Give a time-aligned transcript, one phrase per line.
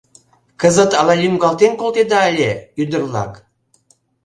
[0.61, 2.51] —Кызыт ала лӱҥгалтен колтеда ыле,
[2.81, 3.33] ӱдыр-влак?